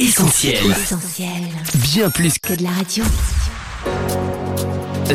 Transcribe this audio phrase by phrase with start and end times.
[0.00, 0.70] Essentiel.
[0.70, 1.28] Essentiel.
[1.74, 3.04] Bien plus Que de la radio.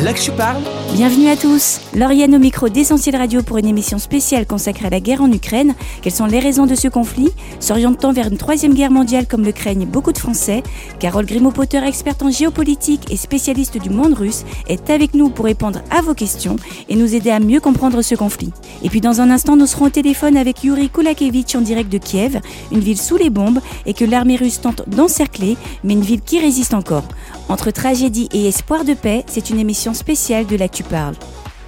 [0.00, 0.62] Là que je parle,
[0.94, 1.80] Bienvenue à tous.
[1.94, 5.74] Lauriane au micro d'Essentiel Radio pour une émission spéciale consacrée à la guerre en Ukraine.
[6.00, 7.30] Quelles sont les raisons de ce conflit?
[7.60, 10.62] S'oriente-t-on vers une troisième guerre mondiale comme le craignent beaucoup de Français
[10.98, 15.82] Carole Grimaud-Potter, experte en géopolitique et spécialiste du monde russe, est avec nous pour répondre
[15.90, 16.56] à vos questions
[16.88, 18.52] et nous aider à mieux comprendre ce conflit.
[18.82, 21.98] Et puis dans un instant, nous serons au téléphone avec Yuri Kulakevich en direct de
[21.98, 22.40] Kiev,
[22.72, 26.40] une ville sous les bombes et que l'armée russe tente d'encercler, mais une ville qui
[26.40, 27.04] résiste encore.
[27.48, 31.14] Entre tragédie et espoir de paix, c'est une émission spéciale de l'Actu Parle.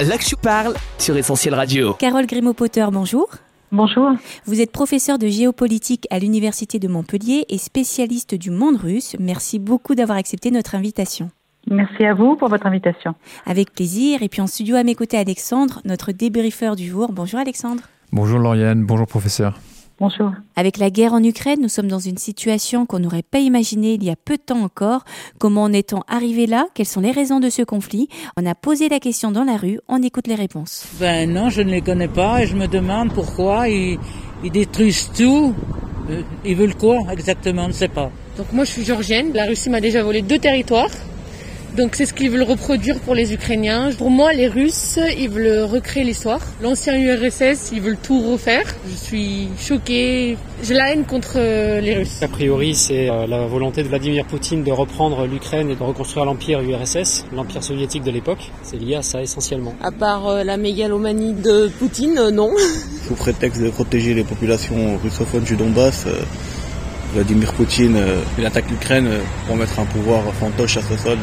[0.00, 1.94] là que je parle sur Essentiel Radio.
[1.94, 3.28] Carole Grimaud-Potter, bonjour.
[3.70, 4.12] Bonjour.
[4.46, 9.14] Vous êtes professeur de géopolitique à l'Université de Montpellier et spécialiste du monde russe.
[9.18, 11.30] Merci beaucoup d'avoir accepté notre invitation.
[11.70, 13.14] Merci à vous pour votre invitation.
[13.44, 14.22] Avec plaisir.
[14.22, 17.12] Et puis en studio à mes côtés, Alexandre, notre débriefeur du jour.
[17.12, 17.82] Bonjour Alexandre.
[18.10, 19.58] Bonjour Lauriane, bonjour professeur.
[20.00, 20.30] Bonjour.
[20.54, 24.04] Avec la guerre en Ukraine, nous sommes dans une situation qu'on n'aurait pas imaginée il
[24.04, 25.04] y a peu de temps encore.
[25.38, 26.68] Comment en est-on arrivé là?
[26.74, 28.08] Quelles sont les raisons de ce conflit?
[28.36, 30.86] On a posé la question dans la rue, on écoute les réponses.
[31.00, 33.98] Ben non, je ne les connais pas et je me demande pourquoi ils,
[34.44, 35.52] ils détruisent tout.
[36.10, 38.12] Euh, Ils veulent quoi exactement, je ne sais pas.
[38.36, 40.90] Donc moi je suis georgienne, la Russie m'a déjà volé deux territoires.
[41.78, 43.90] Donc c'est ce qu'ils veulent reproduire pour les Ukrainiens.
[43.96, 46.40] Pour moi les Russes, ils veulent recréer l'histoire.
[46.60, 48.64] L'ancien URSS, ils veulent tout refaire.
[48.90, 52.20] Je suis choquée, j'ai la haine contre euh, les Russes.
[52.20, 56.24] A priori, c'est euh, la volonté de Vladimir Poutine de reprendre l'Ukraine et de reconstruire
[56.24, 58.50] l'empire URSS, l'empire soviétique de l'époque.
[58.64, 59.76] C'est lié à ça essentiellement.
[59.80, 62.50] À part euh, la mégalomanie de Poutine, non.
[63.06, 66.22] Sous prétexte de protéger les populations russophones du Donbass, euh,
[67.14, 71.20] Vladimir Poutine euh, il attaque l'Ukraine euh, pour mettre un pouvoir fantoche à sa solde.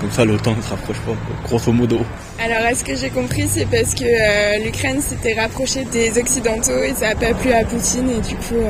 [0.00, 1.12] Comme ça, l'OTAN ne se rapproche pas,
[1.44, 2.00] grosso modo.
[2.38, 6.82] Alors, à ce que j'ai compris, c'est parce que euh, l'Ukraine s'était rapprochée des Occidentaux
[6.82, 8.62] et ça n'a pas plu à Poutine et du coup,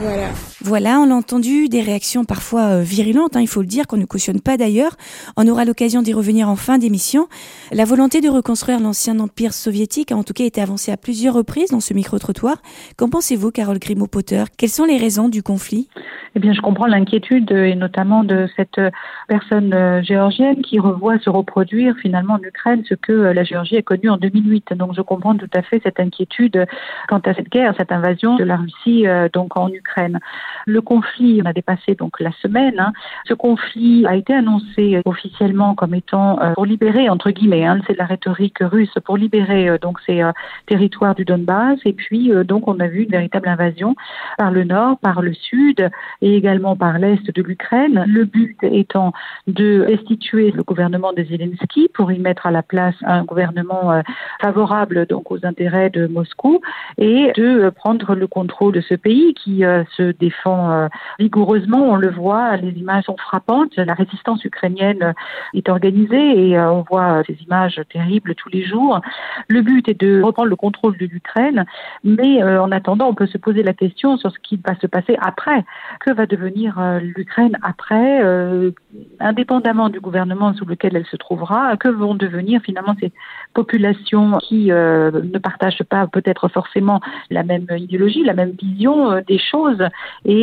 [0.00, 0.28] voilà.
[0.64, 3.96] Voilà, on l'a entendu, des réactions parfois euh, virulentes, hein, il faut le dire, qu'on
[3.96, 4.92] ne cautionne pas d'ailleurs.
[5.36, 7.26] On aura l'occasion d'y revenir en fin d'émission.
[7.72, 11.34] La volonté de reconstruire l'ancien empire soviétique a en tout cas été avancée à plusieurs
[11.34, 12.58] reprises dans ce micro-trottoir.
[12.96, 14.44] Qu'en pensez-vous, Carole Grimaud-Potter?
[14.56, 15.88] Quelles sont les raisons du conflit?
[16.36, 18.90] Eh bien, je comprends l'inquiétude et notamment de cette euh,
[19.28, 23.82] personne euh, géorgienne qui revoit se reproduire finalement en Ukraine ce que la Géorgie a
[23.82, 24.74] connu en 2008.
[24.76, 26.66] Donc, je comprends tout à fait cette inquiétude
[27.08, 30.20] quant à cette guerre, cette invasion de la Russie donc en Ukraine.
[30.66, 32.78] Le conflit, on a dépassé donc la semaine.
[32.78, 32.92] hein.
[33.26, 37.80] Ce conflit a été annoncé euh, officiellement comme étant euh, pour libérer entre guillemets, hein,
[37.86, 40.22] c'est la rhétorique russe, pour libérer euh, donc ces
[40.66, 41.78] territoires du Donbass.
[41.84, 43.94] Et puis donc on a vu une véritable invasion
[44.38, 45.90] par le nord, par le sud
[46.20, 48.04] et également par l'est de l'Ukraine.
[48.06, 49.12] Le but étant
[49.46, 54.02] de destituer le gouvernement de Zelensky pour y mettre à la place un gouvernement
[54.40, 56.60] favorable donc aux intérêts de Moscou
[56.98, 59.62] et de prendre le contrôle de ce pays qui
[59.96, 60.88] se défend euh,
[61.18, 61.90] vigoureusement.
[61.90, 63.76] On le voit, les images sont frappantes.
[63.76, 65.12] La résistance ukrainienne euh,
[65.54, 69.00] est organisée et euh, on voit euh, ces images terribles tous les jours.
[69.48, 71.64] Le but est de reprendre le contrôle de l'Ukraine,
[72.04, 74.86] mais euh, en attendant, on peut se poser la question sur ce qui va se
[74.86, 75.64] passer après.
[76.00, 78.70] Que va devenir euh, l'Ukraine après, euh,
[79.20, 83.12] indépendamment du gouvernement sous lequel elle se trouvera Que vont devenir finalement ces
[83.54, 89.20] populations qui euh, ne partagent pas peut-être forcément la même idéologie, la même vision euh,
[89.26, 89.82] des choses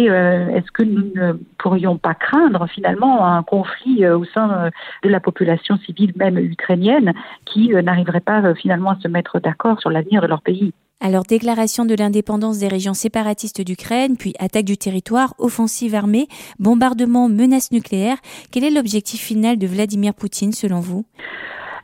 [0.10, 4.70] euh, est-ce que nous ne pourrions pas craindre finalement un conflit euh, au sein euh,
[5.04, 7.14] de la population civile même ukrainienne
[7.46, 10.74] qui n'arriverait pas finalement à se mettre d'accord sur l'avenir de leur pays?
[11.02, 16.28] Alors, déclaration de l'indépendance des régions séparatistes d'Ukraine, puis attaque du territoire, offensive armée,
[16.60, 18.18] bombardement, menace nucléaire.
[18.52, 21.06] Quel est l'objectif final de Vladimir Poutine selon vous?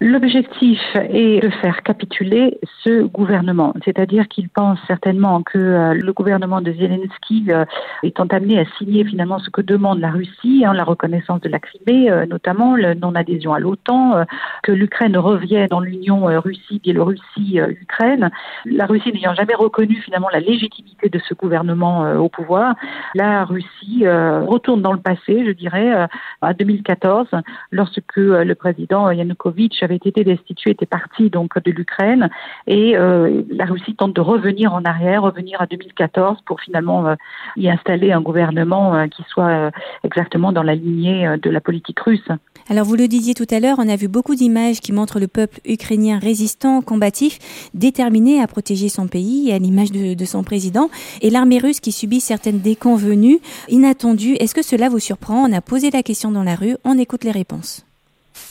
[0.07, 6.61] L'objectif est de faire capituler ce gouvernement, c'est-à-dire qu'il pense certainement que euh, le gouvernement
[6.61, 7.65] de Zelensky euh,
[8.03, 11.57] étant amené à signer finalement ce que demande la Russie, hein, la reconnaissance de la
[11.57, 14.27] Crimée, euh, notamment la non-adhésion à l'OTAN,
[14.61, 18.29] que l'Ukraine revienne dans l'Union Russie-Biélorussie-Ukraine.
[18.65, 22.75] la Russie n'ayant jamais reconnu finalement la légitimité de ce gouvernement au pouvoir,
[23.15, 26.07] la Russie retourne dans le passé, je dirais,
[26.41, 27.29] à 2014,
[27.71, 32.29] lorsque le président Yanukovych avait été destitué, était parti donc de l'Ukraine,
[32.67, 37.15] et euh, la Russie tente de revenir en arrière, revenir à 2014 pour finalement euh,
[37.57, 39.71] y installer un gouvernement euh, qui soit
[40.03, 42.27] exactement dans la lignée de la politique russe.
[42.69, 45.27] Alors vous le disiez tout à l'heure, on a vu beaucoup d'images qui montrent le
[45.27, 50.89] peuple ukrainien résistant, combatif, déterminé à protéger son pays, à l'image de, de son président,
[51.21, 53.39] et l'armée russe qui subit certaines déconvenues
[53.69, 54.35] inattendues.
[54.39, 55.47] Est-ce que cela vous surprend?
[55.47, 57.85] On a posé la question dans la rue, on écoute les réponses.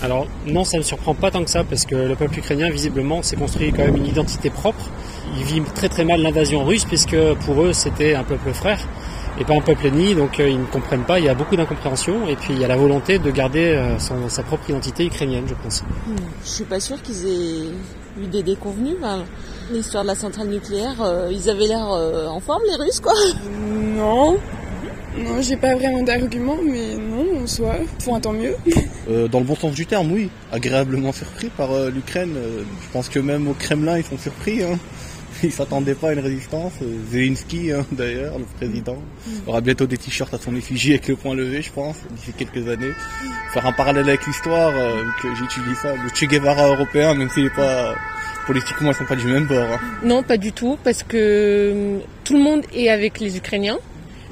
[0.02, 3.22] Alors non, ça ne surprend pas tant que ça parce que le peuple ukrainien visiblement
[3.22, 4.90] s'est construit quand même une identité propre.
[5.38, 8.80] Il vit très très mal l'invasion russe puisque pour eux c'était un peuple frère.
[9.38, 12.28] et pas un peuple ennemi, donc ils ne comprennent pas, il y a beaucoup d'incompréhension,
[12.28, 15.82] et puis il y a la volonté de garder sa propre identité ukrainienne, je pense.
[16.06, 16.16] Hmm.
[16.44, 18.96] Je suis pas sûr qu'ils aient eu des déconvenus.
[19.72, 23.14] L'histoire de la centrale nucléaire, ils avaient l'air en forme, les Russes, quoi.
[23.96, 24.36] Non,
[25.16, 28.56] non, j'ai pas vraiment d'argument, mais non, en soi, faut un tant mieux.
[29.06, 30.30] Euh, dans le bon sens du terme, oui.
[30.50, 32.32] Agréablement surpris par euh, l'Ukraine.
[32.38, 34.62] Euh, je pense que même au Kremlin, ils sont surpris.
[34.62, 34.78] Hein.
[35.42, 36.72] Ils s'attendaient pas à une résistance.
[37.10, 38.96] Zelensky, hein, d'ailleurs, le président,
[39.46, 42.66] aura bientôt des t-shirts à son effigie avec le point levé, je pense, d'ici quelques
[42.66, 42.92] années.
[43.52, 44.72] Faire un parallèle avec l'histoire,
[45.20, 47.94] que j'utilise ça, le Che Guevara européen, même s'il est pas
[48.46, 49.70] politiquement, ils sont pas du même bord.
[49.70, 49.80] Hein.
[50.02, 53.78] Non, pas du tout, parce que tout le monde est avec les Ukrainiens.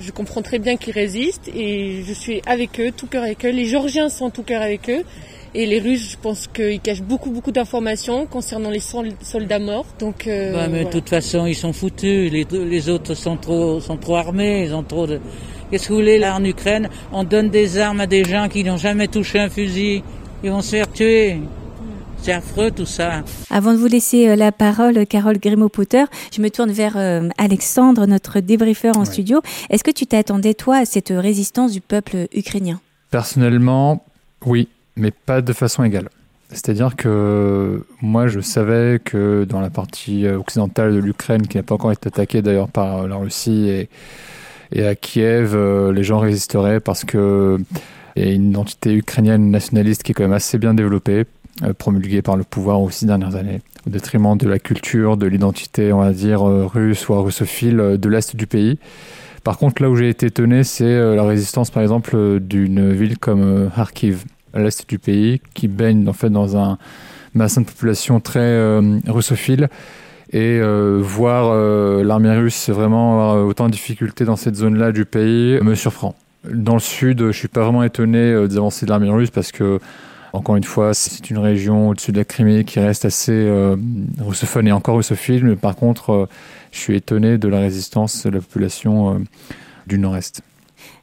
[0.04, 3.50] Je comprends très bien qu'ils résistent et je suis avec eux, tout cœur avec eux.
[3.50, 5.04] Les Georgiens sont tout cœur avec eux.
[5.54, 9.86] Et les Russes, je pense qu'ils cachent beaucoup, beaucoup d'informations concernant les soldats morts.
[9.98, 12.32] Donc, euh, bah, mais de toute façon, ils sont foutus.
[12.32, 14.64] Les, les autres sont trop, sont trop armés.
[14.64, 15.20] Ils ont trop de.
[15.70, 16.88] Qu'est-ce que vous voulez là en Ukraine?
[17.12, 20.02] On donne des armes à des gens qui n'ont jamais touché un fusil.
[20.42, 21.36] Ils vont se faire tuer.
[22.22, 23.24] C'est affreux tout ça.
[23.50, 28.06] Avant de vous laisser euh, la parole, Carole Grimaud-Potter, je me tourne vers euh, Alexandre,
[28.06, 29.40] notre débriefeur en studio.
[29.70, 32.80] Est-ce que tu t'attendais, toi, à cette résistance du peuple ukrainien?
[33.10, 34.04] Personnellement,
[34.46, 36.10] oui, mais pas de façon égale.
[36.50, 41.64] C'est-à-dire que moi, je savais que dans la partie euh, occidentale de l'Ukraine, qui n'a
[41.64, 43.88] pas encore été attaquée d'ailleurs par la Russie et,
[44.70, 45.56] et à Kiev,
[45.90, 47.58] les gens résisteraient parce que
[48.14, 51.24] y a une identité ukrainienne nationaliste qui est quand même assez bien développée.
[51.62, 55.26] Euh, promulguée par le pouvoir aux six dernières années, au détriment de la culture, de
[55.26, 58.78] l'identité, on va dire, euh, russe ou russophile euh, de l'Est du pays.
[59.44, 63.70] Par contre, là où j'ai été étonné, c'est la résistance, par exemple, d'une ville comme
[63.74, 66.78] Kharkiv, à l'Est du pays, qui baigne en fait dans un
[67.34, 68.78] bassin de population très
[69.08, 69.68] russophile
[70.32, 70.60] et
[71.00, 71.56] voir
[72.04, 76.14] l'armée russe vraiment avoir autant de difficultés dans cette zone-là du pays me surprend.
[76.48, 79.80] Dans le sud, je suis pas vraiment étonné des avancées de l'armée russe parce que
[80.32, 83.76] encore une fois, c'est une région au-dessus de la Crimée qui reste assez euh,
[84.18, 86.26] russophone et encore russophile, mais par contre, euh,
[86.72, 89.18] je suis étonné de la résistance de la population euh,
[89.86, 90.40] du Nord-Est.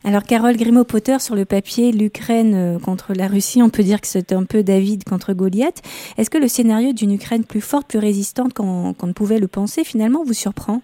[0.03, 4.33] Alors Carole Grimaud-Potter, sur le papier, l'Ukraine contre la Russie, on peut dire que c'est
[4.33, 5.81] un peu David contre Goliath.
[6.17, 9.83] Est-ce que le scénario d'une Ukraine plus forte, plus résistante qu'on ne pouvait le penser,
[9.83, 10.81] finalement, vous surprend?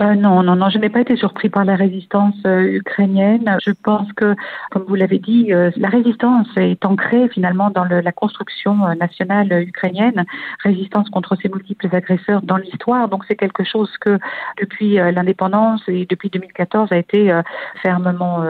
[0.00, 3.56] Euh, non, non, non, je n'ai pas été surpris par la résistance euh, ukrainienne.
[3.64, 4.34] Je pense que,
[4.70, 8.94] comme vous l'avez dit, euh, la résistance est ancrée finalement dans le, la construction euh,
[8.94, 10.24] nationale ukrainienne,
[10.62, 13.08] résistance contre ces multiples agresseurs dans l'histoire.
[13.08, 14.18] Donc c'est quelque chose que
[14.60, 17.32] depuis l'indépendance et depuis 2014 a été
[17.82, 18.44] fermement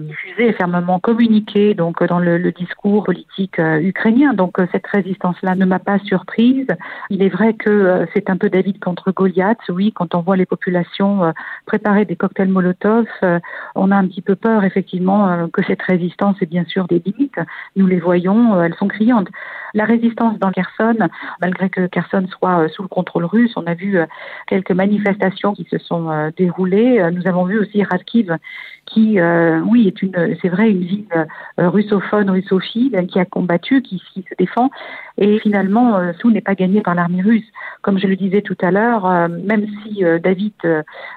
[0.00, 4.34] diffusé, fermement communiqué donc dans le, le discours politique ukrainien.
[4.34, 6.66] Donc cette résistance-là ne m'a pas surprise.
[7.10, 10.46] Il est vrai que c'est un peu David contre Goliath, oui, quand on voit les
[10.50, 11.32] population euh,
[11.64, 13.38] préparer des cocktails Molotov, euh,
[13.74, 16.98] on a un petit peu peur effectivement euh, que cette résistance ait bien sûr des
[16.98, 17.40] limites.
[17.76, 19.28] Nous les voyons, elles sont criantes.
[19.72, 21.08] La résistance dans Kherson,
[21.40, 24.00] malgré que Kherson soit sous le contrôle russe, on a vu
[24.48, 27.08] quelques manifestations qui se sont déroulées.
[27.12, 28.36] Nous avons vu aussi Kharkiv
[28.86, 33.82] qui, euh, oui, est une, c'est vrai, une ville euh, russophone, russophile, qui a combattu,
[33.82, 34.70] qui, se défend.
[35.18, 37.46] Et finalement, euh, tout n'est pas gagné par l'armée russe.
[37.82, 40.52] Comme je le disais tout à l'heure, euh, même si David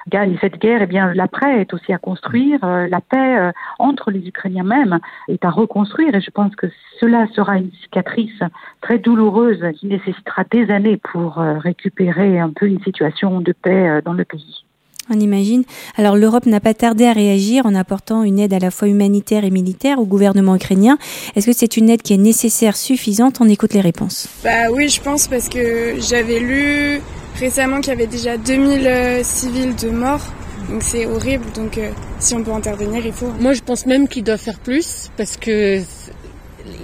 [0.08, 2.60] gagne cette guerre, eh bien, l'après est aussi à construire.
[2.62, 6.14] la paix entre les Ukrainiens même est à reconstruire.
[6.14, 6.66] Et je pense que
[7.00, 8.40] cela sera une cicatrice
[8.80, 14.12] très douloureuse qui nécessitera des années pour récupérer un peu une situation de paix dans
[14.12, 14.64] le pays.
[15.10, 15.64] On imagine.
[15.96, 19.44] Alors l'Europe n'a pas tardé à réagir en apportant une aide à la fois humanitaire
[19.44, 20.98] et militaire au gouvernement ukrainien.
[21.36, 23.38] Est-ce que c'est une aide qui est nécessaire, suffisante?
[23.40, 24.28] On écoute les réponses.
[24.42, 27.00] Bah oui, je pense parce que j'avais lu
[27.38, 30.24] récemment qu'il y avait déjà 2000 euh, civils de morts.
[30.70, 31.44] Donc c'est horrible.
[31.54, 33.28] Donc euh, si on peut intervenir, il faut.
[33.40, 35.80] Moi, je pense même qu'il doit faire plus parce que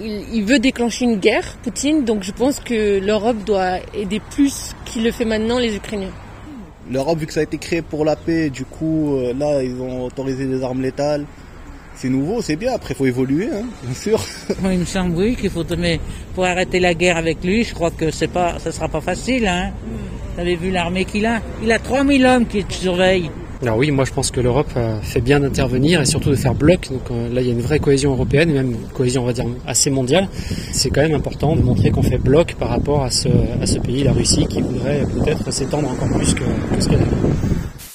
[0.03, 2.05] il veut déclencher une guerre, Poutine.
[2.05, 6.13] Donc je pense que l'Europe doit aider plus qu'il le fait maintenant les Ukrainiens.
[6.91, 9.81] L'Europe, vu que ça a été créé pour la paix, du coup, euh, là, ils
[9.81, 11.27] ont autorisé des armes létales.
[11.97, 12.73] C'est nouveau, c'est bien.
[12.73, 14.21] Après, il faut évoluer, hein, bien sûr.
[14.65, 16.01] il me semble, oui, qu'il faut, mais
[16.35, 19.47] pour arrêter la guerre avec lui, je crois que c'est pas, ça sera pas facile,
[19.47, 19.73] hein.
[20.35, 21.41] Vous avez vu l'armée qu'il a?
[21.63, 23.31] Il a 3000 hommes qui surveillent.
[23.63, 26.55] Alors oui, moi je pense que l'Europe euh, fait bien d'intervenir et surtout de faire
[26.55, 26.89] bloc.
[26.91, 29.35] Donc euh, là, il y a une vraie cohésion européenne, même une cohésion, on va
[29.35, 30.29] dire, assez mondiale.
[30.73, 33.29] C'est quand même important de montrer qu'on fait bloc par rapport à ce,
[33.61, 37.01] à ce pays, la Russie, qui voudrait peut-être s'étendre encore plus que, que ce qu'elle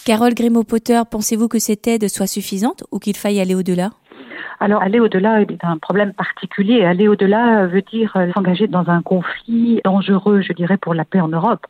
[0.06, 3.90] Carole Grimaud-Potter, pensez-vous que cette aide soit suffisante ou qu'il faille aller au-delà?
[4.60, 6.86] Alors, aller au-delà est un problème particulier.
[6.86, 11.28] Aller au-delà veut dire s'engager dans un conflit dangereux, je dirais, pour la paix en
[11.28, 11.66] Europe.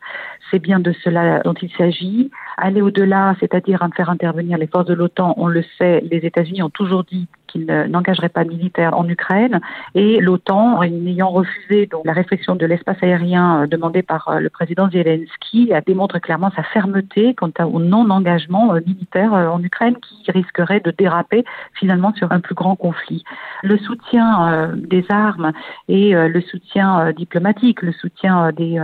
[0.50, 2.30] C'est bien de cela dont il s'agit.
[2.56, 6.70] Aller au-delà, c'est-à-dire faire intervenir les forces de l'OTAN, on le sait, les États-Unis ont
[6.70, 9.60] toujours dit qu'il n'engagerait pas militaire en Ukraine
[9.94, 14.88] et l'OTAN, ayant refusé la réflexion de l'espace aérien euh, demandée par euh, le président
[14.90, 20.80] Zelensky, a démontré clairement sa fermeté quant au non-engagement euh, militaire en Ukraine qui risquerait
[20.80, 21.44] de déraper
[21.74, 23.24] finalement sur un plus grand conflit.
[23.62, 25.52] Le soutien des armes
[25.88, 28.80] et le soutien diplomatique, le soutien des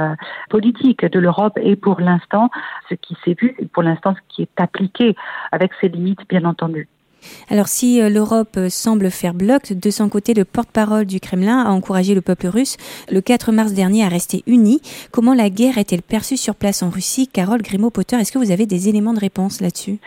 [0.49, 2.51] politiques de l'Europe est pour l'instant
[2.89, 5.15] ce qui s'est vu, pour l'instant ce qui est appliqué
[5.51, 6.89] avec ses limites bien entendu.
[7.51, 11.63] Alors si euh, l'Europe euh, semble faire bloc, de son côté, le porte-parole du Kremlin
[11.63, 12.77] a encouragé le peuple russe
[13.11, 14.81] le 4 mars dernier à rester uni.
[15.11, 17.29] Comment la guerre est-elle perçue sur place en Russie?
[17.29, 19.99] Carole Grimaud-Potter, est-ce que vous avez des éléments de réponse là-dessus?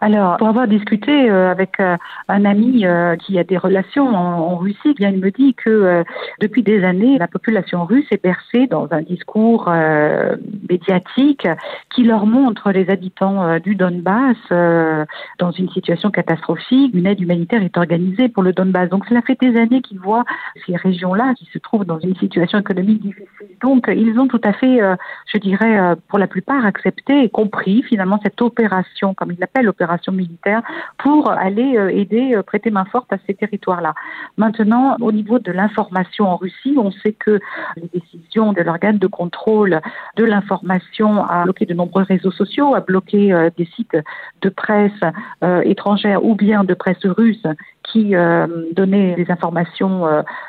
[0.00, 1.96] Alors, pour avoir discuté euh, avec euh,
[2.28, 6.04] un ami euh, qui a des relations en, Russie, bien il me dit que
[6.40, 9.70] depuis des années, la population russe est bercée dans un discours
[10.68, 11.48] médiatique
[11.94, 16.94] qui leur montre les habitants du Donbass dans une situation catastrophique.
[16.94, 18.88] Une aide humanitaire est organisée pour le Donbass.
[18.90, 20.24] Donc, cela fait des années qu'ils voient
[20.66, 23.26] ces régions-là qui se trouvent dans une situation économique difficile.
[23.60, 24.78] Donc, ils ont tout à fait,
[25.26, 30.12] je dirais, pour la plupart accepté et compris finalement cette opération, comme ils l'appellent, opération
[30.12, 30.62] militaire
[30.98, 33.94] pour aller euh, aider, euh, prêter main forte à ces territoires-là.
[34.36, 37.40] Maintenant, au niveau de l'information en Russie, on sait que
[37.76, 39.80] les décisions de l'organe de contrôle
[40.16, 43.98] de l'information a bloqué de nombreux réseaux sociaux, a bloqué euh, des sites
[44.42, 44.92] de presse
[45.64, 47.46] étrangère ou bien de presse russe
[47.82, 48.14] qui
[48.72, 50.04] donnaient les informations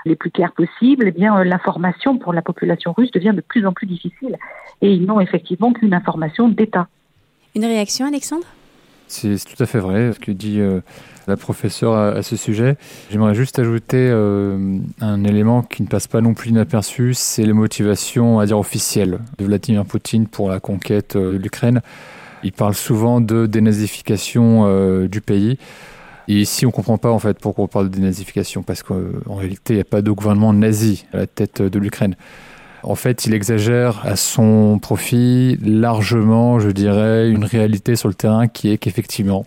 [0.05, 3.73] les plus claires possibles, eh bien l'information pour la population russe devient de plus en
[3.73, 4.37] plus difficile
[4.81, 6.87] et ils n'ont effectivement qu'une information d'État.
[7.55, 8.45] Une réaction, Alexandre?
[9.07, 10.81] C'est tout à fait vrai ce que dit euh,
[11.27, 12.77] la professeure à, ce sujet.
[13.11, 17.53] J'aimerais juste ajouter euh, un élément qui ne passe pas non plus inaperçu, c'est les
[17.53, 21.81] motivations, à dire officielles, de Vladimir Poutine pour la conquête euh, de l'Ukraine.
[22.43, 25.57] Il parle souvent de dénazification du pays.
[26.27, 29.33] Et ici, on ne comprend pas en fait pourquoi on parle de dénazification, parce qu'en
[29.33, 32.15] réalité, il n'y a pas de gouvernement nazi à la tête de l'Ukraine.
[32.87, 38.47] En fait, il exagère à son profit largement, je dirais, une réalité sur le terrain
[38.47, 39.43] qui est qu'effectivement,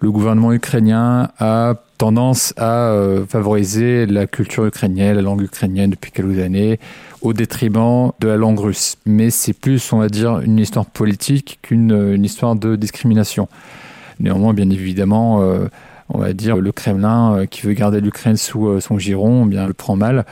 [0.00, 6.10] le gouvernement ukrainien a tendance à euh, favoriser la culture ukrainienne, la langue ukrainienne depuis
[6.10, 6.80] quelques années,
[7.22, 8.96] au détriment de la langue russe.
[9.06, 13.48] Mais c'est plus, on va dire, une histoire politique qu'une histoire de discrimination.
[14.18, 15.68] Néanmoins, bien évidemment, euh,
[16.08, 19.68] on va dire, le Kremlin euh, qui veut garder l'Ukraine sous son giron, eh bien,
[19.68, 20.26] le prend mal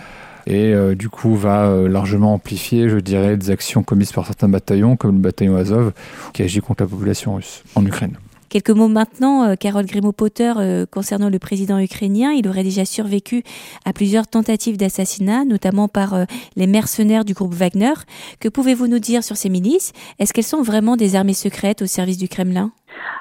[0.46, 4.48] et euh, du coup va euh, largement amplifier, je dirais, des actions commises par certains
[4.48, 5.92] bataillons, comme le bataillon Azov,
[6.32, 8.16] qui agit contre la population russe en Ukraine.
[8.50, 10.52] Quelques mots maintenant, euh, Carole Grimaud-Potter,
[10.90, 12.32] concernant le président ukrainien.
[12.32, 13.42] Il aurait déjà survécu
[13.84, 17.94] à plusieurs tentatives d'assassinat, notamment par les mercenaires du groupe Wagner.
[18.38, 19.92] Que pouvez-vous nous dire sur ces milices?
[20.18, 22.70] Est-ce qu'elles sont vraiment des armées secrètes au service du Kremlin?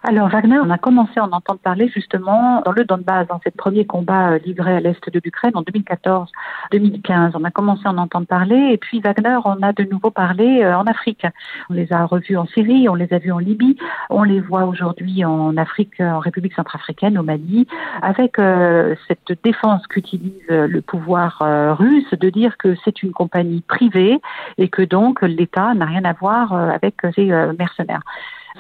[0.06, 3.52] Alors Wagner, on a commencé à en entendre parler justement dans le Donbass, dans ces
[3.52, 7.32] premiers combats euh, livrés à l'est de l'Ukraine en 2014-2015.
[7.36, 10.62] On a commencé à en entendre parler et puis Wagner, on a de nouveau parlé
[10.62, 11.26] euh, en Afrique.
[11.70, 13.78] On les a revus en Syrie, on les a vus en Libye,
[14.10, 17.66] on les voit aujourd'hui en Afrique, en République centrafricaine, au Mali,
[18.02, 21.40] avec euh, cette défense qu'utilise le pouvoir
[21.78, 24.20] russe de dire que c'est une compagnie privée
[24.58, 27.26] et que donc l'État n'a rien à voir avec ces
[27.58, 28.02] mercenaires.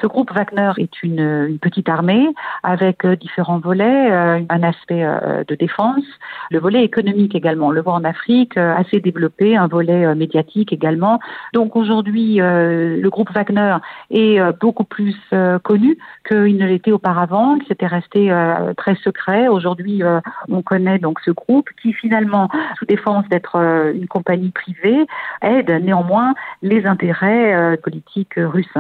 [0.01, 2.27] Ce groupe Wagner est une, une petite armée
[2.63, 6.03] avec euh, différents volets, euh, un aspect euh, de défense,
[6.49, 7.67] le volet économique également.
[7.67, 11.19] On le voit en Afrique, assez développé, un volet médiatique également.
[11.53, 13.77] Donc aujourd'hui, le groupe Wagner
[14.11, 15.15] est beaucoup plus
[15.63, 15.97] connu
[16.27, 18.31] qu'il ne l'était auparavant, qui s'était resté
[18.77, 19.47] très secret.
[19.47, 20.01] Aujourd'hui,
[20.49, 23.55] on connaît donc ce groupe qui finalement, sous défense d'être
[23.93, 25.05] une compagnie privée,
[25.41, 28.77] aide néanmoins les intérêts politiques russes.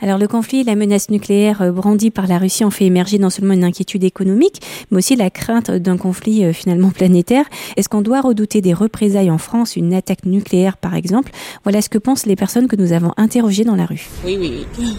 [0.00, 3.18] Alors le conflit et la menace nucléaire euh, brandie par la Russie ont fait émerger
[3.18, 7.44] non seulement une inquiétude économique, mais aussi la crainte d'un conflit euh, finalement planétaire.
[7.76, 11.30] Est-ce qu'on doit redouter des représailles en France, une attaque nucléaire par exemple?
[11.62, 14.08] Voilà ce que pensent les personnes que nous avons interrogées dans la rue.
[14.24, 14.96] Oui, oui, oui.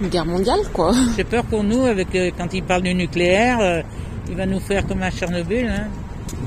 [0.00, 0.92] Une guerre mondiale, quoi.
[1.16, 3.82] J'ai peur pour nous, avec euh, quand il parle du nucléaire,
[4.28, 5.66] il va nous faire comme à Tchernobyl.
[5.66, 5.88] Hein.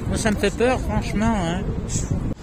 [0.08, 1.34] Moi, ça me fait peur, franchement.
[1.36, 1.62] Hein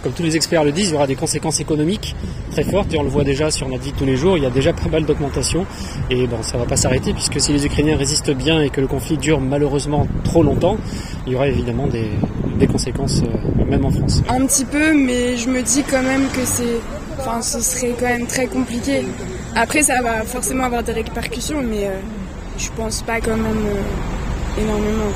[0.04, 2.14] comme tous les experts le disent, il y aura des conséquences économiques
[2.50, 4.42] très fortes et on le voit déjà sur notre vie de tous les jours, il
[4.42, 5.66] y a déjà pas mal d'augmentation
[6.10, 8.86] et bon, ça va pas s'arrêter puisque si les Ukrainiens résistent bien et que le
[8.86, 10.76] conflit dure malheureusement trop longtemps,
[11.26, 12.10] il y aura évidemment des,
[12.66, 14.22] conséquences euh, même en France.
[14.28, 16.80] Un petit peu, mais je me dis quand même que c'est,
[17.18, 19.04] enfin, ce serait quand même très compliqué.
[19.54, 22.00] Après, ça va forcément avoir des répercussions, mais euh,
[22.58, 25.12] je pense pas quand même euh, énormément.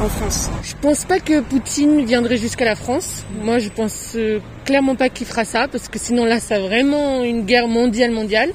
[0.00, 0.50] En France.
[0.62, 3.24] Je pense pas que Poutine viendrait jusqu'à la France.
[3.42, 7.24] Moi, je pense euh, clairement pas qu'il fera ça, parce que sinon là, ça vraiment
[7.24, 8.52] une guerre mondiale mondiale.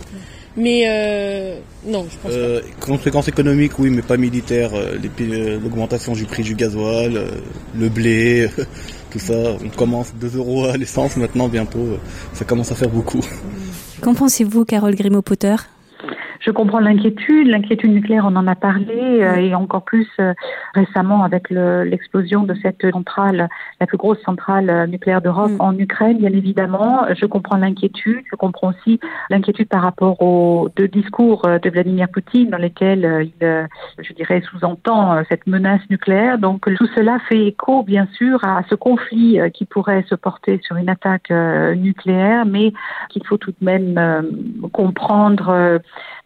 [0.55, 4.71] Mais euh, non, je pense euh, Conséquences économiques, oui, mais pas militaires.
[4.75, 4.97] Euh,
[5.59, 7.19] l'augmentation du prix du gasoil,
[7.75, 8.47] le blé,
[9.11, 9.33] tout ça.
[9.63, 11.97] On commence 2 euros à l'essence maintenant, bientôt.
[12.33, 13.21] Ça commence à faire beaucoup.
[14.01, 15.55] Qu'en pensez-vous, Carole Grimaud-Potter?
[16.43, 17.47] Je comprends l'inquiétude.
[17.47, 20.33] L'inquiétude nucléaire, on en a parlé, euh, et encore plus euh,
[20.73, 23.47] récemment avec l'explosion de cette centrale,
[23.79, 25.61] la plus grosse centrale euh, nucléaire d'Europe mm.
[25.61, 27.05] en Ukraine, bien évidemment.
[27.15, 28.23] Je comprends l'inquiétude.
[28.29, 33.67] Je comprends aussi l'inquiétude par rapport aux deux discours de Vladimir Poutine dans lesquels il,
[34.01, 36.37] je dirais, sous-entend cette menace nucléaire.
[36.37, 40.75] Donc tout cela fait écho, bien sûr, à ce conflit qui pourrait se porter sur
[40.75, 42.73] une attaque nucléaire, mais
[43.09, 43.99] qu'il faut tout de même
[44.71, 45.79] comprendre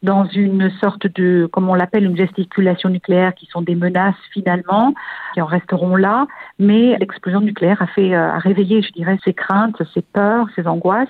[0.07, 4.93] dans une sorte de, comme on l'appelle, une gesticulation nucléaire, qui sont des menaces finalement,
[5.33, 6.27] qui en resteront là.
[6.59, 10.65] Mais l'explosion nucléaire a fait, euh, a réveillé, je dirais, ces craintes, ces peurs, ces
[10.65, 11.09] angoisses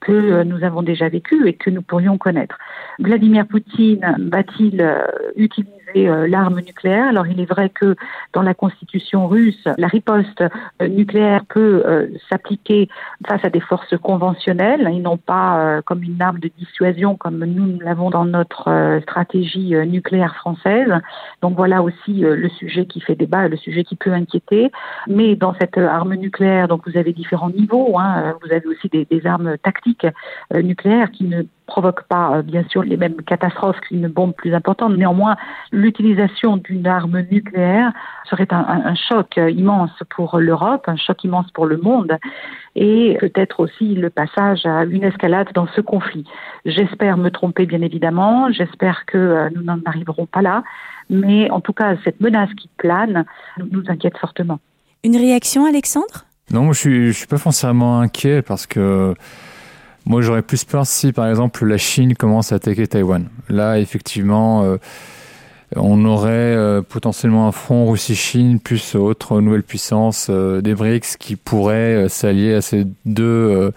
[0.00, 2.58] que euh, nous avons déjà vécues et que nous pourrions connaître.
[2.98, 5.06] Vladimir Poutine va-t-il euh,
[5.94, 7.96] utiliser l'arme nucléaire Alors il est vrai que
[8.32, 10.42] dans la constitution russe, la riposte
[10.80, 12.88] nucléaire peut s'appliquer
[13.26, 17.78] face à des forces conventionnelles et non pas comme une arme de dissuasion comme nous
[17.80, 20.92] l'avons dans notre euh, stratégie euh, nucléaire française.
[21.42, 24.70] Donc voilà aussi euh, le sujet qui fait débat, le sujet qui peut inquiéter.
[25.06, 27.98] Mais dans cette arme nucléaire, donc vous avez différents niveaux.
[27.98, 28.34] Hein.
[28.42, 30.06] Vous avez aussi des armes tactiques
[30.54, 34.96] nucléaires qui ne provoque pas, euh, bien sûr, les mêmes catastrophes qu'une bombe plus importante.
[34.96, 35.36] Néanmoins,
[35.72, 37.92] l'utilisation d'une arme nucléaire
[38.28, 42.18] serait un, un, choc immense pour l'Europe, un choc immense pour le monde,
[42.76, 46.24] et peut-être aussi le passage à une escalade dans ce conflit.
[46.64, 48.50] J'espère me tromper, bien évidemment.
[48.50, 50.64] J'espère que euh, nous n'en arriverons pas là.
[51.10, 53.24] Mais en tout cas, cette menace qui plane
[53.58, 54.58] nous, nous inquiète fortement.
[55.04, 56.24] Une réaction, Alexandre?
[56.50, 59.14] Non, je suis, je suis pas foncièrement inquiet parce que
[60.06, 63.28] moi, j'aurais plus peur si, par exemple, la Chine commence à attaquer Taïwan.
[63.48, 64.76] Là, effectivement, euh,
[65.76, 71.36] on aurait euh, potentiellement un front Russie-Chine plus autre nouvelle puissance euh, des BRICS qui
[71.36, 73.72] pourraient s'allier à ces deux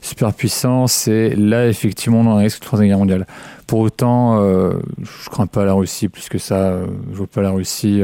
[0.00, 1.06] superpuissances.
[1.06, 3.26] Et là, effectivement, on un risque de troisième guerre mondiale.
[3.66, 6.78] Pour autant, je crains pas la Russie plus que ça.
[7.12, 8.02] je vois pas la Russie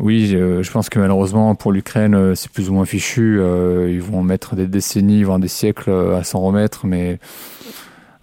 [0.00, 3.38] oui, je pense que malheureusement pour l'Ukraine, euh, c'est plus ou moins fichu.
[3.38, 7.18] Euh, ils vont mettre des décennies, voire des siècles euh, à s'en remettre, mais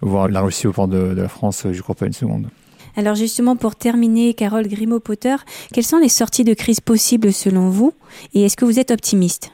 [0.00, 2.48] voir la Russie au port de, la France, je ne crois pas une seconde.
[2.96, 5.36] Alors justement, pour terminer, Carole Grimaud-Potter,
[5.72, 7.92] quelles sont les sorties de crise possibles selon vous?
[8.34, 9.52] Et est-ce que vous êtes optimiste?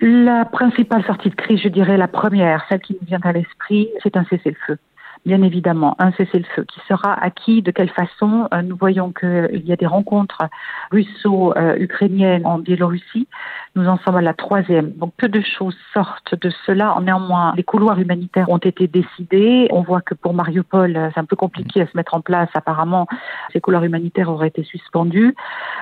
[0.00, 3.88] La principale sortie de crise, je dirais la première, celle qui nous vient à l'esprit,
[4.02, 4.78] c'est un cessez-le-feu
[5.26, 8.48] bien évidemment un cessez-le-feu qui sera acquis, de quelle façon.
[8.52, 10.42] Euh, nous voyons qu'il y a des rencontres
[10.90, 13.28] russo-ukrainiennes en Biélorussie.
[13.76, 14.92] Nous en sommes à la troisième.
[14.92, 16.96] Donc peu de choses sortent de cela.
[17.02, 19.68] Néanmoins, les couloirs humanitaires ont été décidés.
[19.70, 22.48] On voit que pour Mariupol, c'est un peu compliqué à se mettre en place.
[22.54, 23.06] Apparemment,
[23.52, 25.34] ces couloirs humanitaires auraient été suspendus.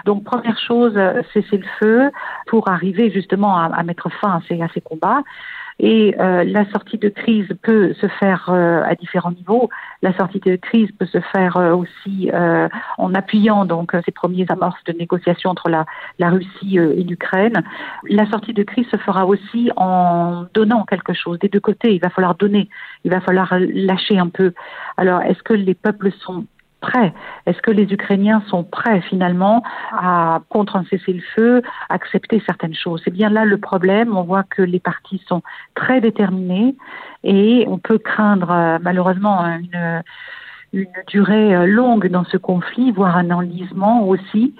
[0.05, 0.99] Donc première chose,
[1.33, 2.11] cesser le feu
[2.47, 5.23] pour arriver justement à, à mettre fin à ces, à ces combats.
[5.81, 9.69] Et euh, la sortie de crise peut se faire euh, à différents niveaux.
[10.03, 12.31] La sortie de crise peut se faire euh, aussi
[12.99, 15.87] en appuyant donc ces premiers amorces de négociations entre la,
[16.19, 17.63] la Russie et l'Ukraine.
[18.09, 21.95] La sortie de crise se fera aussi en donnant quelque chose des deux côtés.
[21.95, 22.69] Il va falloir donner,
[23.05, 24.53] il va falloir lâcher un peu.
[24.97, 26.47] Alors, est-ce que les peuples sont
[26.81, 27.13] prêts
[27.47, 29.63] Est-ce que les Ukrainiens sont prêts finalement
[29.93, 33.03] à, contre un cessez-le-feu, accepter certaines choses?
[33.05, 34.17] C'est bien là le problème.
[34.17, 35.43] On voit que les partis sont
[35.75, 36.77] très déterminés
[37.25, 40.03] et on peut craindre euh, malheureusement une,
[40.73, 44.55] une durée euh, longue dans ce conflit, voire un enlisement aussi.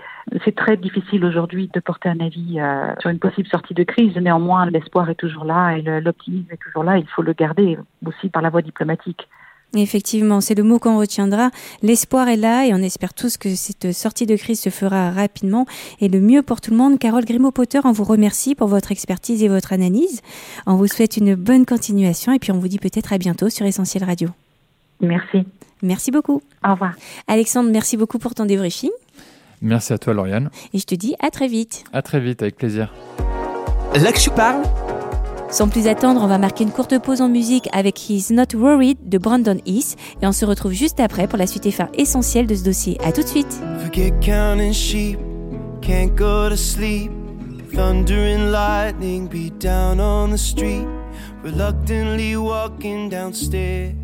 [0.45, 4.17] C'est très difficile aujourd'hui de porter un avis euh, sur une possible sortie de crise.
[4.17, 6.99] Néanmoins, l'espoir est toujours là et l'optimisme est toujours là.
[6.99, 9.29] Il faut le garder aussi par la voie diplomatique.
[9.77, 11.51] Effectivement, c'est le mot qu'on retiendra.
[11.83, 15.67] L'espoir est là et on espère tous que cette sortie de crise se fera rapidement
[16.01, 16.99] et le mieux pour tout le monde.
[16.99, 20.23] Carole Grimaud-Potter, on vous remercie pour votre expertise et votre analyse.
[20.67, 23.67] On vous souhaite une bonne continuation et puis on vous dit peut-être à bientôt sur
[23.67, 24.31] Essentiel Radio.
[25.01, 25.45] Merci.
[25.83, 26.41] Merci beaucoup.
[26.67, 26.95] Au revoir.
[27.27, 28.91] Alexandre, merci beaucoup pour ton débriefing.
[29.61, 30.51] Merci à toi, Lauriane.
[30.73, 31.85] Et je te dis à très vite.
[31.93, 32.95] À très vite, avec plaisir.
[33.95, 34.63] Là que je parle
[35.51, 39.09] sans plus attendre, on va marquer une courte pause en musique avec He's Not Worried
[39.09, 42.47] de Brandon East et on se retrouve juste après pour la suite et fin essentielle
[42.47, 42.99] de ce dossier.
[43.03, 43.61] À tout de suite.
[51.45, 53.95] Reluctantly walking downstairs.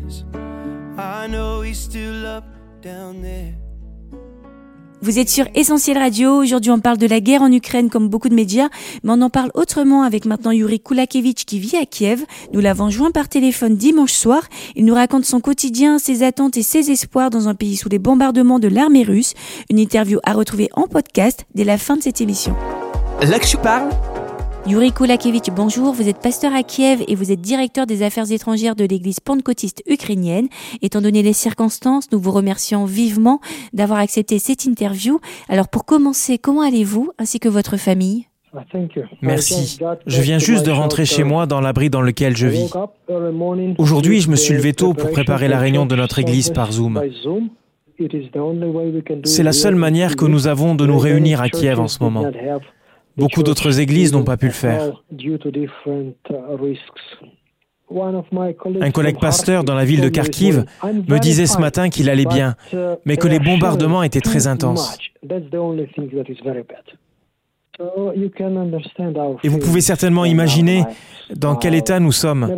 [5.05, 6.31] Vous êtes sur Essentiel Radio.
[6.41, 8.69] Aujourd'hui, on parle de la guerre en Ukraine comme beaucoup de médias,
[9.03, 12.25] mais on en parle autrement avec maintenant Yuri Kulakevich qui vit à Kiev.
[12.53, 14.41] Nous l'avons joint par téléphone dimanche soir.
[14.75, 17.99] Il nous raconte son quotidien, ses attentes et ses espoirs dans un pays sous les
[17.99, 19.35] bombardements de l'armée russe.
[19.69, 22.55] Une interview à retrouver en podcast dès la fin de cette émission.
[23.21, 23.89] Je parle
[24.67, 25.93] Yuri Kulakevich, bonjour.
[25.93, 29.83] Vous êtes pasteur à Kiev et vous êtes directeur des affaires étrangères de l'église pentecôtiste
[29.85, 30.47] ukrainienne.
[30.81, 33.41] Étant donné les circonstances, nous vous remercions vivement
[33.73, 35.19] d'avoir accepté cette interview.
[35.49, 38.25] Alors pour commencer, comment allez-vous ainsi que votre famille?
[39.21, 39.77] Merci.
[40.07, 42.73] Je viens juste de rentrer chez moi dans l'abri dans lequel je vis.
[43.77, 46.99] Aujourd'hui, je me suis levé tôt pour préparer la réunion de notre Église par Zoom.
[49.25, 52.25] C'est la seule manière que nous avons de nous réunir à Kiev en ce moment.
[53.17, 55.01] Beaucoup d'autres églises n'ont pas pu le faire.
[58.81, 62.55] Un collègue pasteur dans la ville de Kharkiv me disait ce matin qu'il allait bien,
[63.05, 64.97] mais que les bombardements étaient très intenses.
[69.43, 70.83] Et vous pouvez certainement imaginer
[71.35, 72.49] dans quel état nous sommes.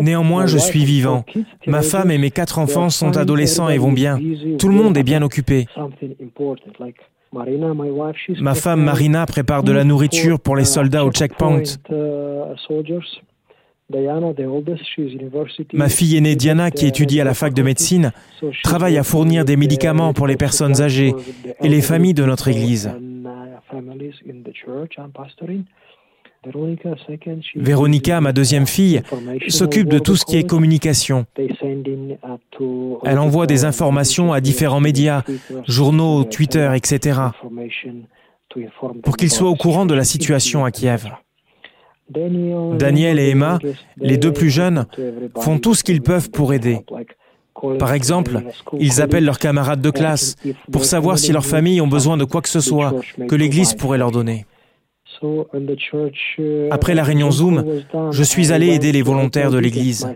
[0.00, 1.24] Néanmoins, je suis vivant.
[1.66, 4.18] Ma femme et mes quatre enfants sont adolescents et vont bien.
[4.58, 5.66] Tout le monde est bien occupé.
[8.40, 11.62] Ma femme Marina prépare de la nourriture pour les soldats au checkpoint.
[15.72, 18.12] Ma fille aînée Diana, qui étudie à la fac de médecine,
[18.62, 21.14] travaille à fournir des médicaments pour les personnes âgées
[21.60, 22.90] et les familles de notre Église.
[27.56, 29.02] Véronica, ma deuxième fille,
[29.48, 31.26] s'occupe de tout ce qui est communication.
[33.04, 35.22] Elle envoie des informations à différents médias,
[35.66, 37.20] journaux, Twitter, etc.,
[39.02, 41.08] pour qu'ils soient au courant de la situation à Kiev.
[42.08, 43.58] Daniel et Emma,
[43.96, 44.86] les deux plus jeunes,
[45.38, 46.80] font tout ce qu'ils peuvent pour aider.
[47.78, 48.42] Par exemple,
[48.78, 50.36] ils appellent leurs camarades de classe
[50.70, 52.94] pour savoir si leurs familles ont besoin de quoi que ce soit
[53.28, 54.44] que l'Église pourrait leur donner.
[56.70, 60.06] Après la réunion Zoom, je suis allé aider les volontaires de l'Église.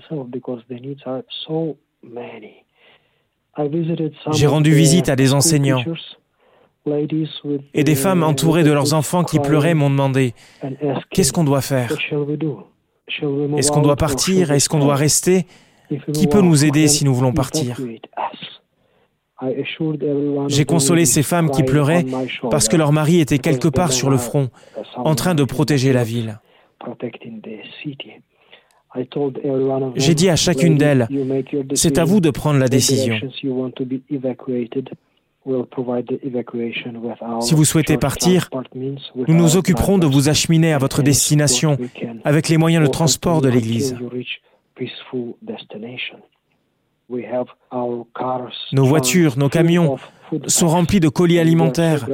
[4.32, 5.84] J'ai rendu visite à des enseignants
[7.74, 10.34] et des femmes entourées de leurs enfants qui pleuraient m'ont demandé
[11.10, 11.92] Qu'est-ce qu'on doit faire?
[13.56, 14.52] Est-ce qu'on doit partir?
[14.52, 15.46] Est-ce qu'on doit rester?
[16.12, 17.80] Qui peut nous aider si nous voulons partir?
[20.48, 22.04] J'ai consolé ces femmes qui pleuraient
[22.50, 24.50] parce que leur mari était quelque part sur le front,
[24.96, 26.40] en train de protéger la ville.
[29.96, 31.08] J'ai dit à chacune d'elles,
[31.74, 33.16] c'est à vous de prendre la décision.
[37.40, 38.50] Si vous souhaitez partir,
[39.28, 41.76] nous nous occuperons de vous acheminer à votre destination
[42.24, 43.96] avec les moyens de transport de l'Église.
[48.72, 49.96] Nos voitures, nos camions
[50.46, 52.06] sont remplis de colis alimentaires.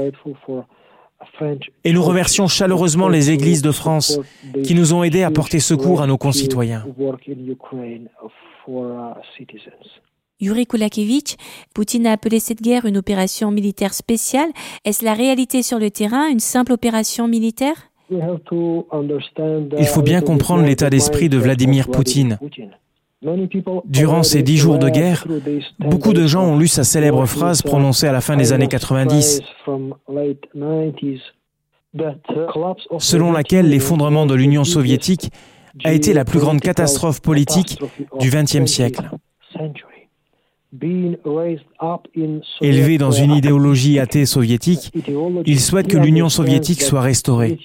[1.84, 4.20] Et nous remercions chaleureusement les églises de France
[4.62, 6.84] qui nous ont aidés à porter secours à nos concitoyens.
[10.40, 11.36] Yuri Kulakevich,
[11.74, 14.48] Poutine a appelé cette guerre une opération militaire spéciale.
[14.84, 17.90] Est-ce la réalité sur le terrain, une simple opération militaire?
[18.10, 22.38] Il faut bien comprendre l'état d'esprit de Vladimir Poutine.
[23.86, 25.26] Durant ces dix jours de guerre,
[25.78, 29.40] beaucoup de gens ont lu sa célèbre phrase prononcée à la fin des années 90,
[32.98, 35.30] selon laquelle l'effondrement de l'Union soviétique
[35.84, 37.78] a été la plus grande catastrophe politique
[38.20, 39.10] du XXe siècle.
[42.60, 44.92] Élevé dans une idéologie athée soviétique,
[45.46, 47.58] il souhaite que l'Union soviétique soit restaurée.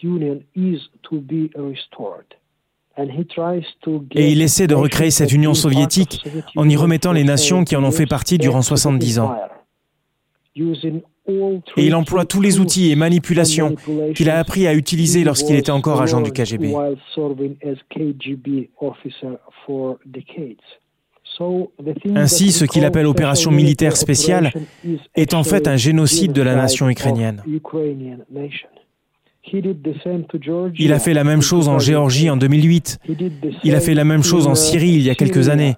[4.15, 7.83] Et il essaie de recréer cette Union soviétique en y remettant les nations qui en
[7.83, 9.35] ont fait partie durant 70 ans.
[11.77, 13.75] Et il emploie tous les outils et manipulations
[14.15, 16.73] qu'il a appris à utiliser lorsqu'il était encore agent du KGB.
[22.15, 24.51] Ainsi, ce qu'il appelle opération militaire spéciale
[25.15, 27.43] est en fait un génocide de la nation ukrainienne.
[30.77, 32.99] Il a fait la même chose en Géorgie en 2008.
[33.63, 35.75] Il a fait la même chose en Syrie il y a quelques années.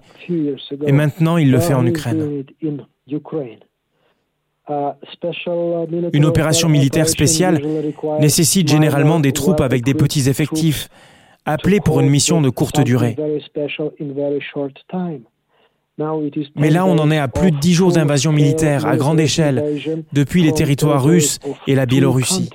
[0.86, 2.44] Et maintenant, il le fait en Ukraine.
[6.12, 7.60] Une opération militaire spéciale
[8.20, 10.88] nécessite généralement des troupes avec des petits effectifs,
[11.44, 13.16] appelées pour une mission de courte durée.
[16.56, 19.64] Mais là, on en est à plus de dix jours d'invasion militaire à grande échelle
[20.12, 22.48] depuis les territoires russes et la Biélorussie.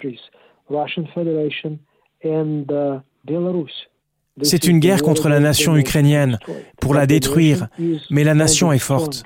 [4.42, 6.40] C'est une guerre contre la nation ukrainienne,
[6.80, 7.68] pour la détruire,
[8.10, 9.24] mais la nation est forte.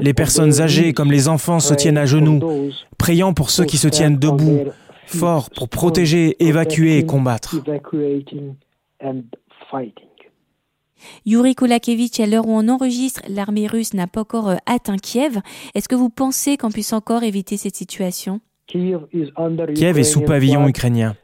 [0.00, 2.40] Les personnes âgées comme les enfants se tiennent à genoux,
[2.98, 4.64] priant pour ceux qui se tiennent debout,
[5.06, 7.56] forts pour protéger, évacuer et combattre.
[11.26, 15.38] Yuri Kulakevich, à l'heure où on enregistre, l'armée russe n'a pas encore euh, atteint Kiev.
[15.74, 18.40] Est-ce que vous pensez qu'on puisse encore éviter cette situation?
[18.66, 21.16] Kiev est sous pavillon ukrainien.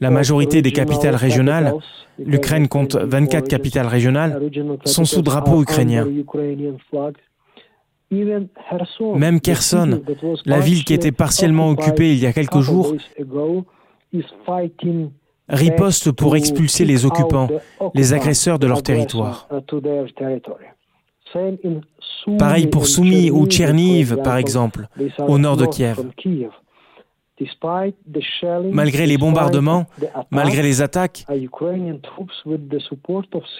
[0.00, 1.72] La majorité des capitales régionales,
[2.18, 4.40] l'Ukraine compte 24 capitales régionales,
[4.84, 6.06] sont sous drapeau ukrainien.
[8.10, 10.02] Même Kherson,
[10.44, 12.94] la ville qui était partiellement occupée il y a quelques jours,
[15.48, 17.48] riposte pour expulser les occupants,
[17.94, 19.48] les agresseurs de leur territoire.
[22.38, 24.86] Pareil pour Soumy ou Tcherniv, par exemple,
[25.26, 26.00] au nord de Kiev.
[28.72, 29.86] Malgré les bombardements,
[30.30, 31.26] malgré les attaques,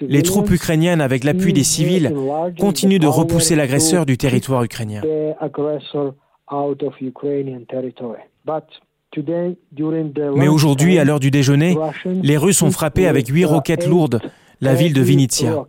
[0.00, 2.14] les troupes ukrainiennes, avec l'appui des civils,
[2.58, 5.02] continuent de repousser l'agresseur du territoire ukrainien.
[10.36, 14.20] Mais aujourd'hui, à l'heure du déjeuner, les Russes ont frappé avec huit roquettes lourdes
[14.60, 15.64] la ville de Vinnytsia.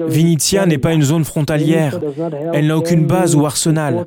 [0.00, 1.98] Vinnytsia n'est pas une zone frontalière.
[2.52, 4.06] Elle n'a aucune base ou arsenal.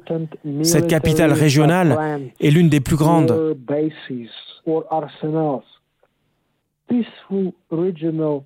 [0.62, 1.98] Cette capitale régionale
[2.40, 3.56] est l'une des plus grandes.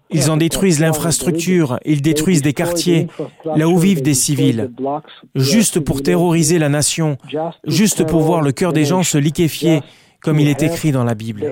[0.09, 3.07] Ils en détruisent l'infrastructure, ils détruisent des quartiers,
[3.43, 4.71] là où vivent des civils,
[5.35, 7.17] juste pour terroriser la nation,
[7.65, 9.81] juste pour voir le cœur des gens se liquéfier,
[10.21, 11.51] comme il est écrit dans la Bible.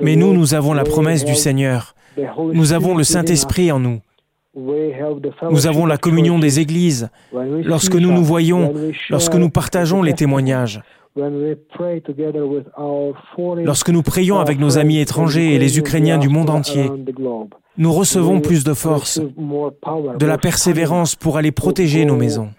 [0.00, 1.94] Mais nous, nous avons la promesse du Seigneur.
[2.52, 4.00] Nous avons le Saint-Esprit en nous.
[4.54, 7.10] Nous avons la communion des églises.
[7.32, 8.72] Lorsque nous nous voyons,
[9.10, 10.80] lorsque nous partageons les témoignages,
[13.64, 16.90] lorsque nous prions avec nos amis étrangers et les Ukrainiens du monde entier,
[17.76, 22.50] nous recevons plus de force, de la persévérance pour aller protéger nos maisons.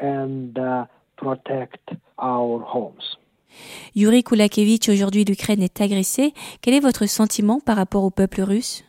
[3.95, 6.33] Yuri Kulakevich, aujourd'hui l'Ukraine est agressée.
[6.61, 8.85] Quel est votre sentiment par rapport au peuple russe?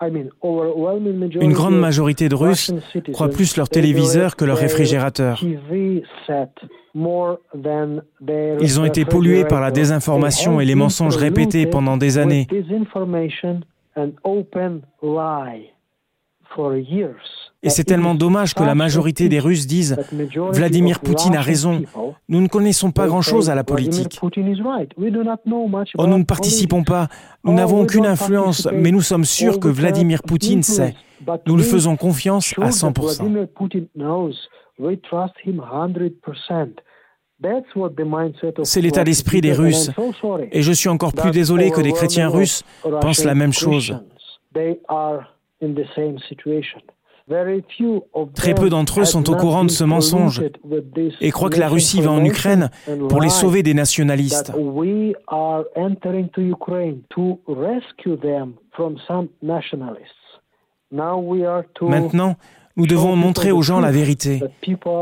[0.00, 2.72] Une grande majorité de Russes
[3.12, 5.42] croient plus leur téléviseur que leur réfrigérateur.
[8.60, 12.46] Ils ont été pollués par la désinformation et les mensonges répétés pendant des années.
[17.62, 19.96] Et c'est tellement dommage que la majorité des Russes disent
[20.52, 21.82] Vladimir Poutine a raison,
[22.28, 24.20] nous ne connaissons pas grand-chose à la politique.
[24.22, 24.30] Oh,
[26.06, 27.08] nous ne participons pas,
[27.42, 30.94] nous n'avons aucune influence, mais nous sommes sûrs que Vladimir Poutine sait.
[31.46, 33.48] Nous lui faisons confiance à 100%.
[38.64, 39.90] C'est l'état d'esprit des Russes.
[40.52, 42.62] Et je suis encore plus désolé que des chrétiens russes
[43.00, 43.96] pensent la même chose.
[48.34, 50.42] Très peu d'entre eux sont au courant de ce mensonge
[51.20, 52.70] et croient que la Russie va en Ukraine
[53.08, 54.52] pour les sauver des nationalistes.
[61.80, 62.36] Maintenant,
[62.76, 64.40] nous devons montrer aux gens la vérité.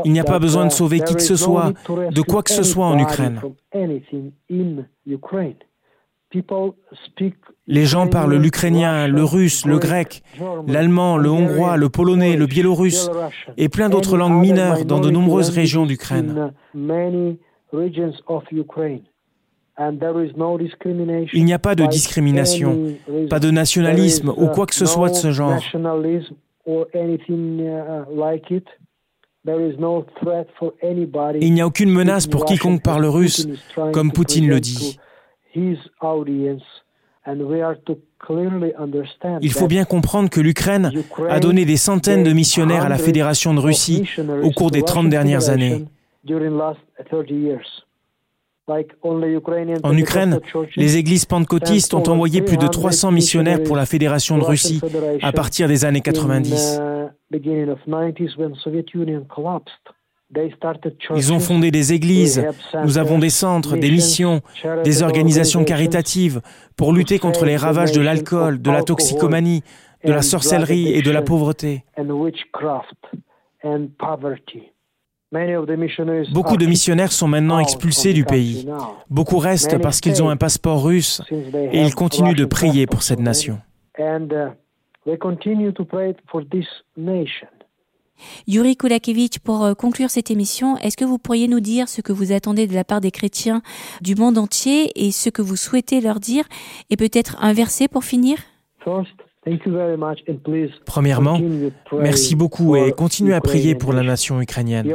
[0.03, 2.63] Il n'y a pas besoin de sauver qui que ce soit, de quoi que ce
[2.63, 3.39] soit en Ukraine.
[7.67, 10.23] Les gens parlent l'ukrainien, le russe, le grec,
[10.67, 13.09] l'allemand, le hongrois, le polonais, le biélorusse
[13.55, 16.53] et plein d'autres langues mineures dans de nombreuses régions d'Ukraine.
[21.33, 22.95] Il n'y a pas de discrimination,
[23.29, 25.61] pas de nationalisme ou quoi que ce soit de ce genre.
[31.39, 33.47] Il n'y a aucune menace pour quiconque parle russe,
[33.93, 34.99] comme Poutine le dit.
[39.41, 40.91] Il faut bien comprendre que l'Ukraine
[41.29, 44.09] a donné des centaines de missionnaires à la Fédération de Russie
[44.43, 45.85] au cours des 30 dernières années.
[49.83, 50.39] En Ukraine,
[50.75, 54.81] les églises pentecôtistes ont envoyé plus de 300 missionnaires pour la Fédération de Russie
[55.21, 56.81] à partir des années 90.
[61.15, 62.45] Ils ont fondé des églises,
[62.83, 64.41] nous avons des centres, des missions,
[64.83, 66.41] des organisations caritatives
[66.75, 69.63] pour lutter contre les ravages de l'alcool, de la toxicomanie,
[70.03, 71.85] de la sorcellerie et de la pauvreté.
[76.33, 78.67] Beaucoup de missionnaires sont maintenant expulsés du pays.
[79.09, 83.19] Beaucoup restent parce qu'ils ont un passeport russe et ils continuent de prier pour cette
[83.19, 83.59] nation.
[88.47, 92.11] Yuri Kulakevich, pour euh, conclure cette émission, est-ce que vous pourriez nous dire ce que
[92.11, 93.61] vous attendez de la part des chrétiens
[94.01, 96.45] du monde entier et ce que vous souhaitez leur dire
[96.89, 98.37] et peut-être un verset pour finir?
[100.85, 101.39] Premièrement,
[101.93, 104.91] merci beaucoup et continuez à prier pour la nation ukrainienne.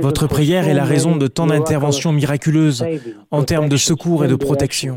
[0.00, 2.84] Votre prière est la raison de tant d'interventions miraculeuses
[3.30, 4.96] en termes de secours et de protection.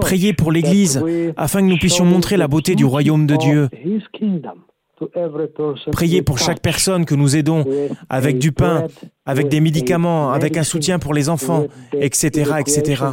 [0.00, 1.02] Priez pour l'Église
[1.36, 3.68] afin que nous puissions montrer la beauté du royaume de Dieu.
[5.90, 7.64] Priez pour chaque personne que nous aidons
[8.08, 8.86] avec du pain,
[9.26, 13.04] avec des médicaments, avec un soutien pour les enfants, etc., etc.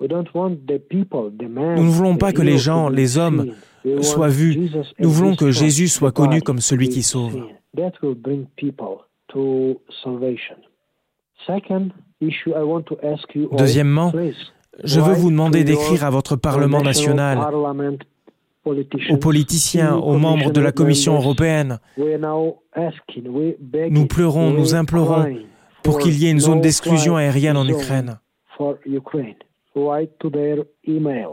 [0.00, 0.08] Nous
[1.84, 3.54] ne voulons pas que les gens, les hommes,
[4.00, 4.70] soient vus.
[4.98, 7.46] Nous voulons que Jésus soit connu comme celui qui sauve.
[13.52, 14.12] Deuxièmement,
[14.84, 17.38] je veux vous demander d'écrire à votre Parlement national,
[18.64, 21.78] aux politiciens, aux membres de la Commission européenne.
[23.90, 25.36] Nous pleurons, nous implorons
[25.82, 28.18] pour qu'il y ait une zone d'exclusion aérienne en Ukraine.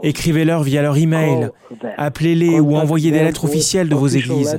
[0.02, 1.50] Écrivez-leur via leur email,
[1.96, 4.58] appelez-les ou envoyez des lettres officielles de vos églises.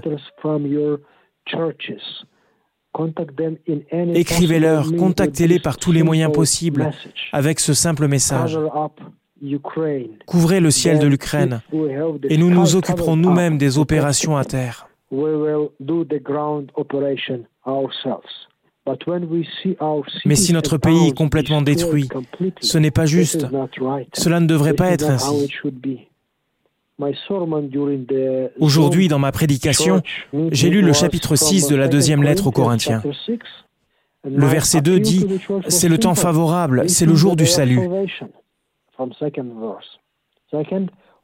[4.13, 6.91] Écrivez-leur, contactez-les par tous les moyens possibles
[7.32, 8.58] avec ce simple message.
[10.25, 11.62] Couvrez le ciel de l'Ukraine
[12.30, 14.88] et nous nous occuperons nous-mêmes des opérations à terre.
[20.25, 22.10] Mais si notre pays est complètement détruit,
[22.62, 23.47] ce n'est pas juste.
[24.13, 25.49] Cela ne devrait pas être ainsi.
[28.60, 30.01] Aujourd'hui, dans ma prédication,
[30.51, 33.01] j'ai lu le chapitre 6 de la deuxième lettre aux Corinthiens.
[34.23, 35.27] Le verset 2 dit,
[35.67, 37.82] C'est le temps favorable, c'est le jour du salut.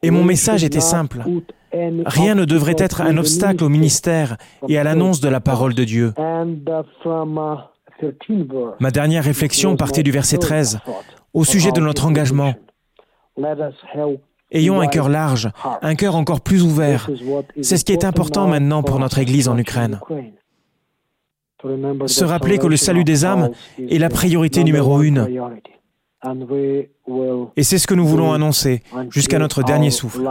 [0.04, 1.24] Et mon message était simple.
[1.74, 5.84] Rien ne devrait être un obstacle au ministère et à l'annonce de la parole de
[5.84, 6.14] Dieu.
[8.80, 10.80] Ma dernière réflexion partait du verset 13
[11.34, 12.54] au sujet de notre engagement.
[14.52, 15.50] Ayons un cœur large,
[15.82, 17.10] un cœur encore plus ouvert.
[17.62, 20.00] C'est ce qui est important maintenant pour notre Église en Ukraine.
[22.06, 25.28] Se rappeler que le salut des âmes est la priorité numéro une.
[27.56, 30.28] Et c'est ce que nous voulons annoncer jusqu'à notre dernier souffle.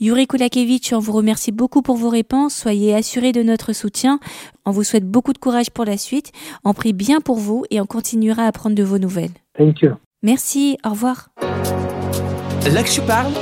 [0.00, 2.54] Yuri Kulakevich, on vous remercie beaucoup pour vos réponses.
[2.54, 4.20] Soyez assurés de notre soutien.
[4.64, 6.32] On vous souhaite beaucoup de courage pour la suite.
[6.64, 9.32] On prie bien pour vous et on continuera à prendre de vos nouvelles.
[10.22, 11.28] Merci, au revoir.
[12.72, 13.32] Là que tu parles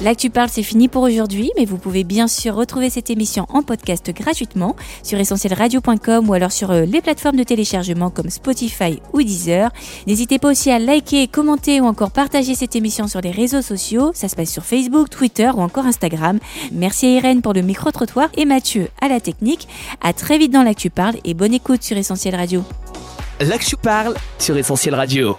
[0.00, 3.10] Là que tu parles, c'est fini pour aujourd'hui, mais vous pouvez bien sûr retrouver cette
[3.10, 8.30] émission en podcast gratuitement sur essentielradio.com ou alors sur euh, les plateformes de téléchargement comme
[8.30, 9.70] Spotify ou Deezer.
[10.06, 14.12] N'hésitez pas aussi à liker, commenter ou encore partager cette émission sur les réseaux sociaux.
[14.14, 16.38] Ça se passe sur Facebook, Twitter ou encore Instagram.
[16.72, 19.68] Merci à Irène pour le micro-trottoir et Mathieu à la technique.
[20.00, 22.64] À très vite dans Là que tu parles et bonne écoute sur Essentiel Radio.
[23.82, 25.38] Parles sur Essentiel Radio.